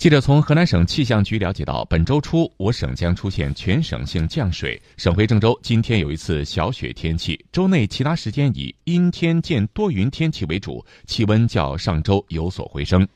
[0.00, 13.06] 记者从河南省气象局了解到本周初我省将出现全省性降水省会郑州今天有一次小雪天气周内其他时间以阴天见多云天气为主气温较上周有所回升。